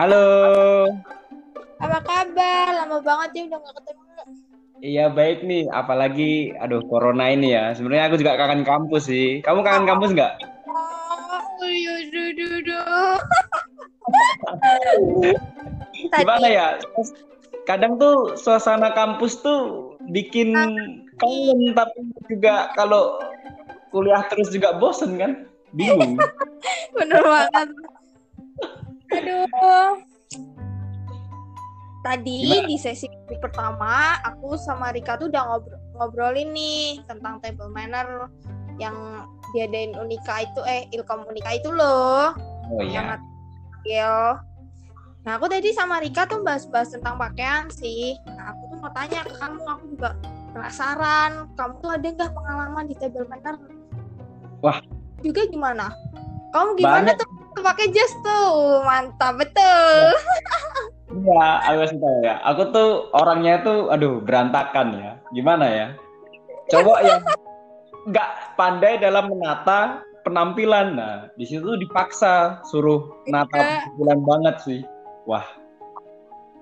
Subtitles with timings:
[0.00, 0.88] Halo.
[1.76, 2.72] Apa kabar?
[2.72, 4.02] Lama banget ya udah gak ketemu.
[4.80, 7.76] Iya baik nih, apalagi aduh corona ini ya.
[7.76, 9.44] Sebenarnya aku juga kangen kampus sih.
[9.44, 10.40] Kamu kangen kampus nggak?
[10.72, 13.16] Oh, iya, duh, duh, duh.
[16.16, 16.80] Gimana ya?
[17.68, 20.56] Kadang tuh suasana kampus tuh bikin
[21.20, 23.20] kangen, tapi juga kalau
[23.92, 25.44] kuliah terus juga bosen kan?
[25.76, 26.16] Bingung.
[26.96, 27.68] Bener banget.
[29.10, 29.90] Aduh.
[32.00, 32.64] Tadi Gimana?
[32.64, 33.06] di sesi
[33.44, 38.32] pertama aku sama Rika tuh udah ngobrol ngobrolin nih tentang table manner
[38.80, 38.96] yang
[39.52, 42.32] diadain Unika itu eh Ilkom Unika itu loh.
[42.72, 43.20] Oh iya.
[43.20, 44.40] Atil.
[45.20, 48.16] Nah, aku tadi sama Rika tuh bahas-bahas tentang pakaian sih.
[48.24, 50.10] Nah, aku tuh mau tanya ke kamu, aku juga
[50.56, 51.44] penasaran.
[51.60, 53.60] Kamu tuh ada nggak pengalaman di table manner?
[54.64, 54.80] Wah.
[55.20, 55.92] Juga gimana?
[56.56, 57.20] Kamu gimana Banyak.
[57.20, 57.28] tuh
[57.62, 58.82] pakai jas tuh?
[58.84, 59.98] Mantap betul.
[61.10, 62.34] Iya, aku kasih tahu ya.
[62.46, 65.12] Aku tuh orangnya tuh, aduh berantakan ya.
[65.34, 65.86] Gimana ya?
[66.70, 67.22] Coba yang
[68.06, 70.94] nggak pandai dalam menata penampilan.
[70.94, 73.66] Nah, di situ tuh dipaksa suruh nata Iya.
[73.90, 74.80] penampilan banget sih.
[75.26, 75.44] Wah,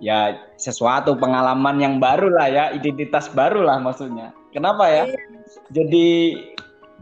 [0.00, 4.32] ya sesuatu pengalaman yang baru lah ya, identitas baru lah maksudnya.
[4.50, 5.04] Kenapa ya?
[5.70, 6.40] Jadi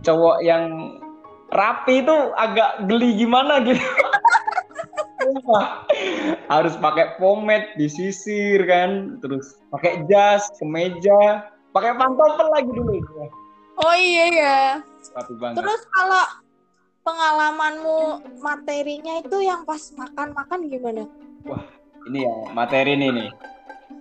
[0.03, 0.99] cowok yang
[1.53, 3.83] rapi itu agak geli gimana gitu.
[5.47, 5.83] Wah,
[6.55, 13.03] harus pakai pomade disisir kan, terus pakai jas, kemeja, pakai pantofel lagi dulu.
[13.19, 13.31] Wah,
[13.77, 14.59] Oh iya ya.
[15.13, 15.61] Rapi banget.
[15.61, 16.25] Terus kalau
[17.05, 17.99] pengalamanmu
[18.41, 21.05] materinya itu yang pas makan-makan gimana?
[22.07, 23.31] ini ya materi ini nih.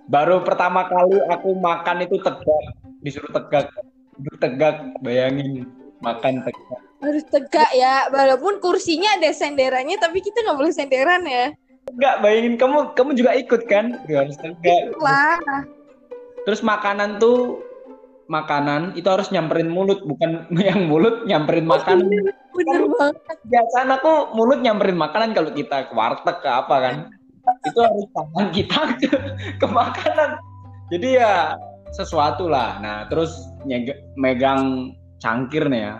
[0.05, 2.63] Baru pertama kali aku makan itu tegak,
[3.01, 3.73] disuruh tegak,
[4.17, 5.65] duduk tegak, bayangin
[6.05, 6.81] makan tegak.
[7.05, 11.53] Harus tegak ya, walaupun kursinya ada senderannya, tapi kita nggak boleh senderan ya.
[11.85, 14.01] Enggak, bayangin kamu kamu juga ikut kan?
[14.09, 14.97] Harus tegak.
[14.97, 15.37] Lah,
[16.45, 17.61] Terus makanan tuh
[18.25, 22.09] makanan itu harus nyamperin mulut, bukan yang mulut nyamperin makanan.
[22.55, 23.37] bener banget.
[23.49, 26.95] Biasaan aku mulut nyamperin makanan kalau kita ke warteg ke apa kan.
[27.65, 29.09] Itu harus tangan kita ke,
[29.61, 30.41] ke makanan.
[30.89, 31.57] Jadi ya
[31.93, 32.77] sesuatu lah.
[32.81, 33.33] Nah, terus
[34.17, 35.95] megang cangkir nih ya,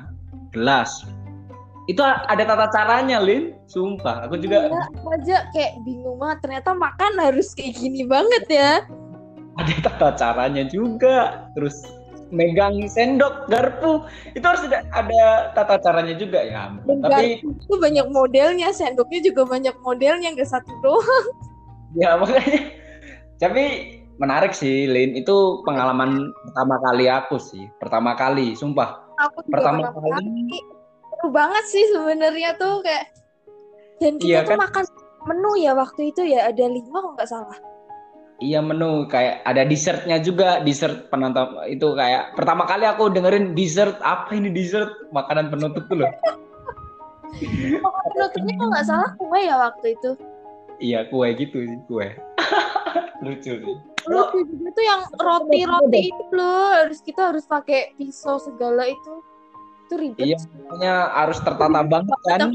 [0.55, 1.03] gelas.
[1.85, 3.53] Itu ada tata caranya, Lin.
[3.69, 6.37] Sumpah, aku juga Iya, aku aja kayak bingung banget.
[6.47, 8.71] Ternyata makan harus kayak gini banget ya.
[9.55, 11.45] ada tata caranya juga.
[11.53, 11.77] Terus
[12.33, 14.01] megang sendok, garpu,
[14.33, 16.73] itu harus ada, ada tata caranya juga ya.
[16.89, 21.25] Dan Tapi itu banyak modelnya, sendoknya juga banyak modelnya, nggak satu doang.
[22.01, 22.73] ya makanya.
[23.37, 23.63] Tapi
[24.17, 25.13] menarik sih, Lin.
[25.15, 27.69] Itu pengalaman pertama kali aku sih.
[27.77, 29.04] Pertama kali, sumpah.
[29.31, 30.61] Aku juga Pertama kali.
[31.05, 33.05] Seru banget sih sebenarnya tuh kayak.
[34.03, 34.59] Dan kita Iya tuh kan?
[34.67, 34.85] makan
[35.25, 37.57] menu ya waktu itu ya ada lima kalau nggak salah.
[38.43, 43.95] Iya menu kayak ada dessertnya juga dessert penonton itu kayak pertama kali aku dengerin dessert
[44.03, 46.11] apa ini dessert makanan penutup tuh loh
[48.15, 50.11] penutupnya kalau nggak salah kue ya waktu itu.
[50.83, 52.07] iya kue gitu sih kue
[53.23, 58.85] lucu sih Lucu juga tuh yang roti-roti itu loh, harus kita harus pakai pisau segala
[58.85, 59.13] itu.
[59.85, 60.25] Itu ribet.
[60.25, 62.49] iya makanya harus tertata banget kan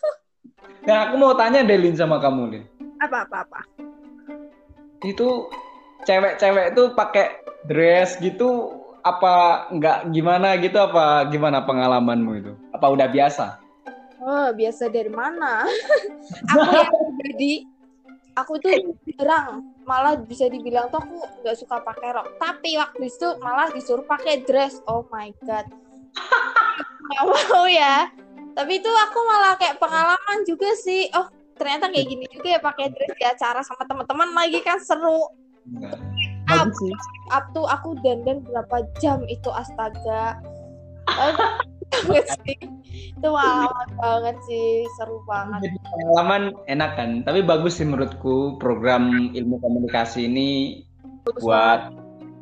[0.86, 2.64] nah aku mau tanya deh Lin sama kamu Lin
[2.96, 3.60] Apa apa apa.
[5.02, 5.50] itu
[6.02, 7.34] cewek-cewek tuh pakai
[7.64, 13.58] dress gitu apa nggak gimana gitu apa gimana pengalamanmu itu apa udah biasa
[14.18, 15.62] Oh, biasa dari mana?
[16.50, 16.90] aku yang
[17.20, 17.52] jadi
[18.36, 18.72] aku tuh
[19.16, 22.36] jarang malah bisa dibilang tuh aku nggak suka pakai rok.
[22.36, 24.78] Tapi waktu itu malah disuruh pakai dress.
[24.86, 25.66] Oh my god.
[27.10, 28.12] Nggak mau ya.
[28.56, 31.08] Tapi itu aku malah kayak pengalaman juga sih.
[31.16, 35.32] Oh ternyata kayak gini juga ya pakai dress di acara sama teman-teman lagi kan seru.
[36.46, 36.70] Up.
[37.32, 40.38] Up tuh aku dandan berapa jam itu astaga
[41.92, 42.56] banget sih
[43.16, 44.66] itu pengalaman banget sih
[44.98, 50.82] seru banget Jadi pengalaman enak kan, tapi bagus sih menurutku program ilmu komunikasi ini
[51.40, 51.90] buat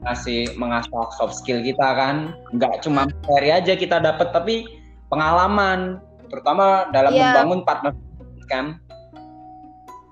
[0.04, 2.34] ngasih mengasah soft skill kita kan.
[2.52, 4.66] Nggak cuma materi aja kita dapat, tapi
[5.08, 7.32] pengalaman, terutama dalam Iya.
[7.32, 7.92] membangun partner
[8.50, 8.66] kan.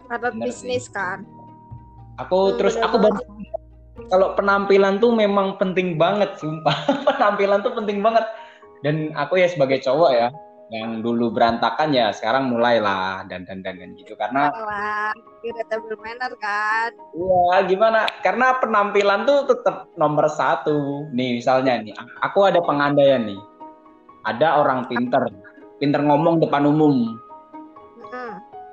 [0.09, 1.25] Bener bisnis kan
[2.21, 3.21] Aku Hmm, terus bener aku baru
[4.09, 6.73] kalau penampilan tuh memang penting banget, sumpah.
[7.09, 8.25] penampilan tuh penting banget.
[8.83, 10.29] Dan aku ya sebagai cowok ya,
[10.73, 14.49] yang dulu berantakan ya sekarang mulailah dan dan dan dan gitu karena
[15.45, 18.09] kita bermainer kan Iya, gimana?
[18.25, 21.05] Karena penampilan tuh tetap nomor satu.
[21.13, 21.93] Nih, misalnya nih,
[22.25, 23.37] aku ada pengandaian nih.
[24.25, 25.29] Ada orang pinter,
[25.77, 27.21] pinter ngomong depan umum.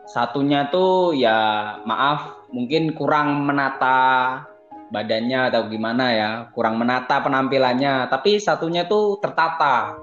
[0.10, 1.38] Satunya tuh ya
[1.86, 4.42] maaf mungkin kurang menata
[4.90, 8.10] badannya atau gimana ya kurang menata penampilannya.
[8.10, 9.98] Tapi satunya tuh tertata.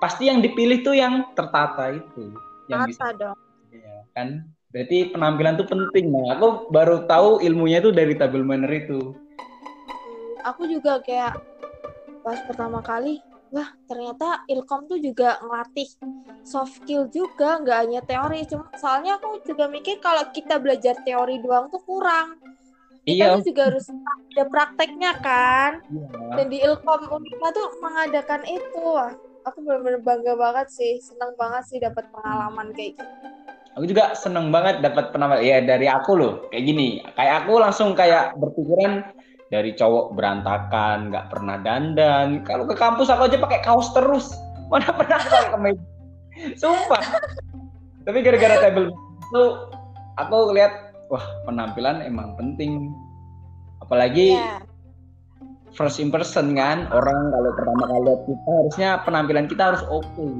[0.00, 2.32] Pasti yang dipilih tuh yang tertata itu
[2.70, 3.36] yang bisa dong.
[3.74, 4.46] Ya, kan?
[4.70, 6.14] Berarti penampilan tuh penting.
[6.14, 9.12] Nah aku baru tahu ilmunya itu dari table manner itu.
[10.46, 11.36] Aku juga kayak
[12.24, 15.90] pas pertama kali wah ternyata ilkom tuh juga ngelatih
[16.46, 18.46] soft skill juga nggak hanya teori.
[18.46, 22.38] Cuma soalnya aku juga mikir kalau kita belajar teori doang tuh kurang
[23.08, 23.36] kita iya.
[23.40, 26.08] tuh juga harus ada prakteknya kan iya.
[26.36, 28.84] dan di ilkom Unima tuh mengadakan itu
[29.48, 33.04] aku benar-benar bangga banget sih senang banget sih dapat pengalaman kayak gitu
[33.78, 37.96] aku juga seneng banget dapat penampilan ya dari aku loh kayak gini kayak aku langsung
[37.96, 39.08] kayak berpikiran
[39.50, 42.46] dari cowok berantakan, nggak pernah dandan.
[42.46, 44.30] Kalau ke kampus aku aja pakai kaos terus.
[44.70, 45.84] Mana pernah pakai kemeja.
[46.54, 47.02] Sumpah.
[48.06, 49.44] Tapi gara-gara table itu
[50.16, 52.94] aku lihat wah penampilan emang penting.
[53.82, 54.62] Apalagi yeah.
[55.74, 60.06] first impression kan orang kalau pertama kali lihat kita harusnya penampilan kita harus oke.
[60.14, 60.30] Okay.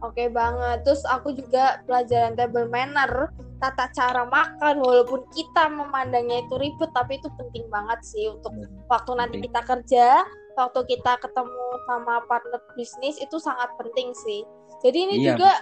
[0.00, 0.86] Oke okay banget.
[0.86, 3.28] Terus aku juga pelajaran table manner
[3.60, 8.88] tata cara makan walaupun kita memandangnya itu ribet tapi itu penting banget sih untuk hmm.
[8.88, 10.24] waktu nanti kita kerja
[10.56, 14.48] waktu kita ketemu sama partner bisnis itu sangat penting sih
[14.80, 15.36] jadi ini iya.
[15.36, 15.52] juga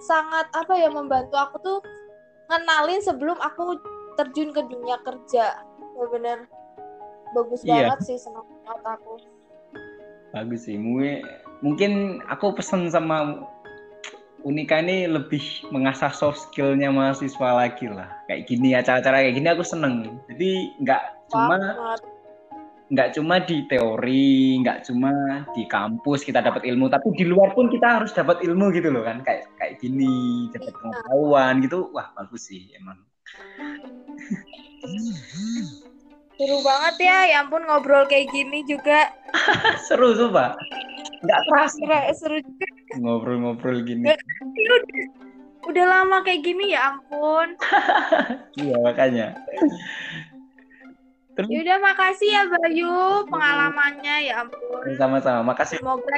[0.00, 1.78] sangat apa ya membantu aku tuh
[2.46, 3.78] ngenalin sebelum aku
[4.16, 5.60] terjun ke dunia kerja
[5.96, 6.48] benar-benar
[7.34, 7.90] bagus iya.
[7.90, 9.12] banget sih senang banget aku
[10.30, 10.76] bagus sih
[11.60, 13.44] mungkin aku pesen sama
[14.46, 15.42] Unika ini lebih
[15.74, 18.06] mengasah soft skillnya mahasiswa lagi lah.
[18.30, 20.22] Kayak gini acara-acara kayak gini aku seneng.
[20.30, 21.02] Jadi nggak
[21.34, 21.56] cuma
[22.86, 27.66] nggak cuma di teori, nggak cuma di kampus kita dapat ilmu, tapi di luar pun
[27.66, 29.18] kita harus dapat ilmu gitu loh kan.
[29.26, 30.78] Kayak kayak gini, dapat iya.
[30.78, 31.90] pengetahuan gitu.
[31.90, 33.02] Wah bagus sih emang.
[36.38, 39.10] Seru banget ya, ya ampun ngobrol kayak gini juga.
[39.90, 40.54] Seru tuh pak.
[41.26, 41.98] Nggak terasa.
[42.14, 44.06] Seru juga ngobrol-ngobrol gini.
[44.06, 44.18] Udah,
[45.66, 47.58] udah lama kayak gini ya ampun.
[48.62, 49.34] iya makanya.
[51.36, 51.52] Terus...
[51.52, 54.88] Yaudah makasih ya Bayu pengalamannya ya ampun.
[54.96, 55.76] Sama-sama makasih.
[55.84, 56.16] Semoga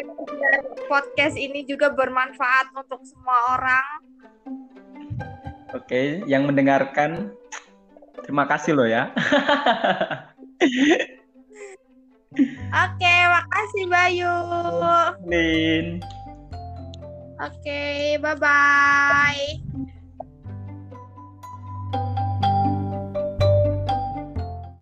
[0.86, 3.98] podcast ini juga bermanfaat untuk semua orang.
[5.74, 7.34] Oke, yang mendengarkan
[8.22, 9.10] terima kasih loh ya.
[12.70, 14.34] Oke, makasih Bayu.
[15.26, 15.98] Lin.
[17.42, 19.67] Oke, bye-bye.